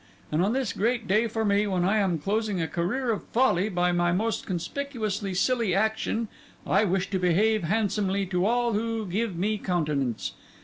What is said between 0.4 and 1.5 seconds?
on this great day for